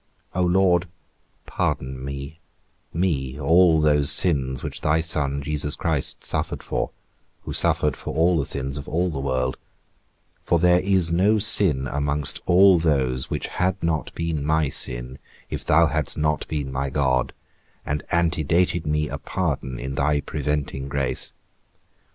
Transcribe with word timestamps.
O 0.33 0.41
Lord, 0.41 0.87
pardon 1.45 2.03
me, 2.03 2.39
me, 2.91 3.39
all 3.39 3.79
those 3.79 4.11
sins 4.11 4.63
which 4.63 4.81
thy 4.81 4.99
Son 4.99 5.43
Christ 5.43 5.45
Jesus 5.45 6.15
suffered 6.27 6.63
for, 6.63 6.89
who 7.43 7.53
suffered 7.53 7.95
for 7.95 8.11
all 8.15 8.39
the 8.39 8.45
sins 8.47 8.77
of 8.77 8.87
all 8.87 9.11
the 9.11 9.19
world; 9.19 9.57
for 10.41 10.57
there 10.57 10.79
is 10.79 11.11
no 11.11 11.37
sin 11.37 11.85
amongst 11.85 12.41
all 12.47 12.79
those 12.79 13.29
which 13.29 13.45
had 13.45 13.77
not 13.83 14.11
been 14.15 14.43
my 14.43 14.69
sin, 14.69 15.19
if 15.51 15.63
thou 15.63 15.85
hadst 15.85 16.17
not 16.17 16.47
been 16.47 16.71
my 16.71 16.89
God, 16.89 17.31
and 17.85 18.01
antedated 18.11 18.87
me 18.87 19.07
a 19.07 19.19
pardon 19.19 19.77
in 19.79 19.93
thy 19.93 20.19
preventing 20.19 20.87
grace. 20.87 21.31